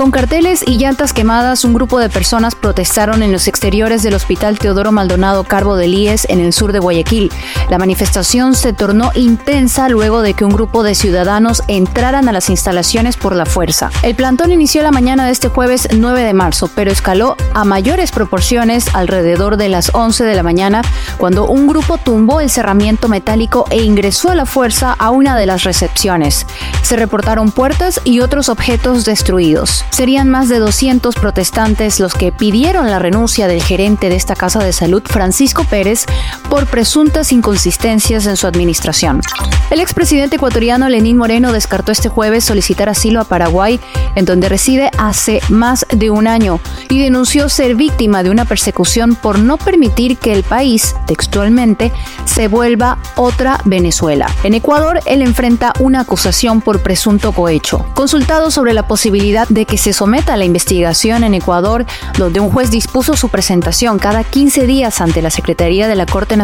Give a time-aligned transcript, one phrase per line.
[0.00, 4.58] Con carteles y llantas quemadas, un grupo de personas protestaron en los exteriores del Hospital
[4.58, 7.30] Teodoro Maldonado Carbo de Líes en el sur de Guayaquil.
[7.68, 12.48] La manifestación se tornó intensa luego de que un grupo de ciudadanos entraran a las
[12.48, 13.90] instalaciones por la fuerza.
[14.02, 18.10] El plantón inició la mañana de este jueves 9 de marzo, pero escaló a mayores
[18.10, 20.80] proporciones alrededor de las 11 de la mañana
[21.18, 25.44] cuando un grupo tumbó el cerramiento metálico e ingresó a la fuerza a una de
[25.44, 26.46] las recepciones.
[26.80, 29.84] Se reportaron puertas y otros objetos destruidos.
[29.90, 34.64] Serían más de 200 protestantes los que pidieron la renuncia del gerente de esta casa
[34.64, 36.06] de salud, Francisco Pérez,
[36.50, 39.22] por presuntas inconsistencias en su administración.
[39.70, 43.78] El expresidente ecuatoriano Lenín Moreno descartó este jueves solicitar asilo a Paraguay,
[44.16, 49.14] en donde reside hace más de un año, y denunció ser víctima de una persecución
[49.14, 51.92] por no permitir que el país, textualmente,
[52.24, 54.26] se vuelva otra Venezuela.
[54.42, 57.86] En Ecuador, él enfrenta una acusación por presunto cohecho.
[57.94, 61.86] Consultado sobre la posibilidad de que se someta a la investigación en Ecuador,
[62.18, 66.36] donde un juez dispuso su presentación cada 15 días ante la Secretaría de la Corte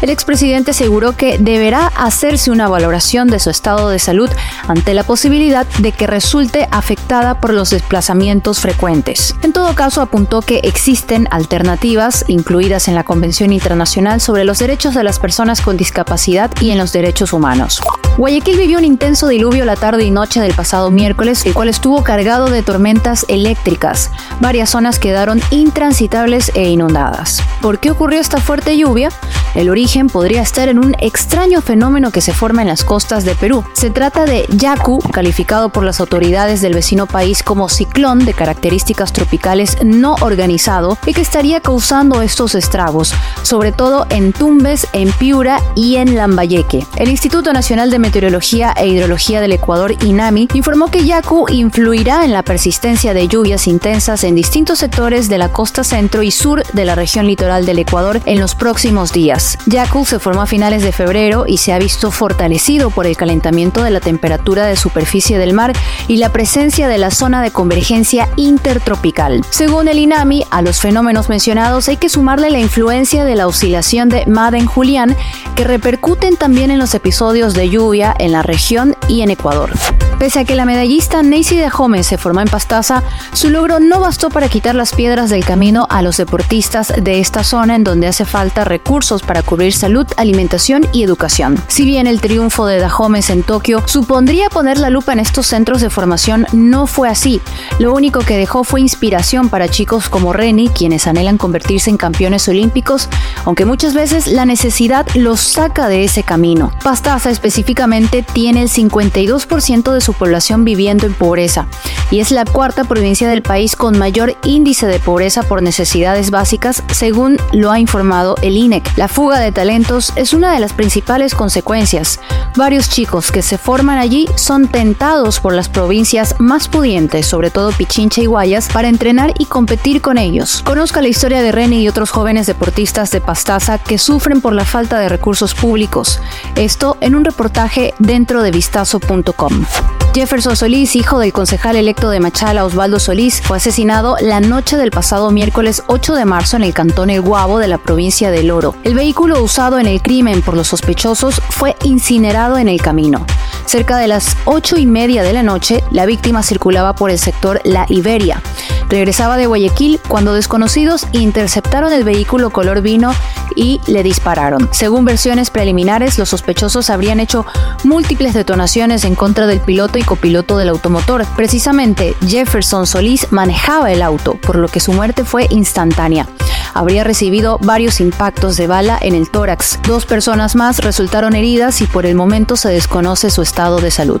[0.00, 4.30] El expresidente aseguró que deberá hacerse una valoración de su estado de salud
[4.68, 9.34] ante la posibilidad de que resulte afectada por los desplazamientos frecuentes.
[9.42, 14.94] En todo caso, apuntó que existen alternativas incluidas en la Convención Internacional sobre los Derechos
[14.94, 17.80] de las Personas con Discapacidad y en los Derechos Humanos.
[18.18, 22.02] Guayaquil vivió un intenso diluvio la tarde y noche del pasado miércoles, el cual estuvo
[22.02, 24.10] cargado de tormentas eléctricas.
[24.40, 27.40] Varias zonas quedaron intransitables e inundadas.
[27.62, 29.10] ¿Por qué ocurrió esta fuerte lluvia?
[29.54, 33.36] El origen podría estar en un extraño fenómeno que se forma en las costas de
[33.36, 33.64] Perú.
[33.72, 39.12] Se trata de Yaku, calificado por las autoridades del vecino país como ciclón de características
[39.12, 45.60] tropicales no organizado y que estaría causando estos estragos, sobre todo en Tumbes, en Piura
[45.76, 46.84] y en Lambayeque.
[46.96, 52.32] El Instituto Nacional de Meteorología e Hidrología del Ecuador, INAMI, informó que Yaku influirá en
[52.32, 56.86] la persistencia de lluvias intensas en distintos sectores de la costa centro y sur de
[56.86, 59.58] la región litoral del Ecuador en los próximos días.
[59.66, 63.82] Yaku se formó a finales de febrero y se ha visto fortalecido por el calentamiento
[63.82, 65.74] de la temperatura de superficie del mar
[66.06, 69.44] y la presencia de la zona de convergencia intertropical.
[69.50, 74.08] Según el INAMI, a los fenómenos mencionados hay que sumarle la influencia de la oscilación
[74.08, 75.14] de Madden-Julián
[75.54, 79.70] que repercuten también en los episodios de lluvia en la región y en Ecuador.
[80.18, 81.68] Pese a que la medallista Nancy de
[82.02, 86.02] se formó en Pastaza, su logro no bastó para quitar las piedras del camino a
[86.02, 91.04] los deportistas de esta zona en donde hace falta recursos para cubrir salud, alimentación y
[91.04, 91.62] educación.
[91.68, 95.80] Si bien el triunfo de Dahomes en Tokio supondría poner la lupa en estos centros
[95.80, 97.40] de formación, no fue así.
[97.78, 102.48] Lo único que dejó fue inspiración para chicos como Reni, quienes anhelan convertirse en campeones
[102.48, 103.08] olímpicos,
[103.44, 106.72] aunque muchas veces la necesidad los saca de ese camino.
[106.82, 111.66] Pastaza específicamente tiene el 52% de su población viviendo en pobreza
[112.10, 116.82] y es la cuarta provincia del país con mayor índice de pobreza por necesidades básicas,
[116.90, 118.96] según lo ha informado el INEC.
[118.96, 122.20] La fuga de talentos es una de las principales consecuencias.
[122.56, 127.72] Varios chicos que se forman allí son tentados por las provincias más pudientes, sobre todo
[127.72, 130.62] Pichincha y Guayas, para entrenar y competir con ellos.
[130.64, 134.64] Conozca la historia de Reni y otros jóvenes deportistas de Pastaza que sufren por la
[134.64, 136.20] falta de recursos públicos.
[136.56, 139.66] Esto en un reportaje dentro de vistazo.com.
[140.14, 144.90] Jefferson Solís, hijo del concejal electo de Machala, Osvaldo Solís, fue asesinado la noche del
[144.90, 148.74] pasado miércoles 8 de marzo en el cantón El Guabo de la provincia del Oro.
[148.84, 153.26] El vehículo usado en el crimen por los sospechosos fue incinerado en el camino.
[153.66, 157.60] Cerca de las ocho y media de la noche, la víctima circulaba por el sector
[157.64, 158.42] La Iberia.
[158.88, 163.12] Regresaba de Guayaquil cuando desconocidos interceptaron el vehículo color vino
[163.54, 164.68] y le dispararon.
[164.72, 167.44] Según versiones preliminares, los sospechosos habrían hecho
[167.84, 171.26] múltiples detonaciones en contra del piloto y copiloto del automotor.
[171.36, 176.26] Precisamente, Jefferson Solís manejaba el auto, por lo que su muerte fue instantánea.
[176.74, 179.80] Habría recibido varios impactos de bala en el tórax.
[179.86, 184.20] Dos personas más resultaron heridas y por el momento se desconoce su estado de salud.